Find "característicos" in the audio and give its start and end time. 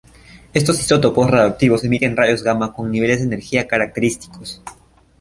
3.67-4.63